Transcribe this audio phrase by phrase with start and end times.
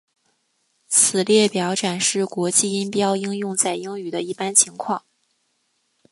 [0.87, 5.05] 此列表展示国际音标应用在英语的一般情况。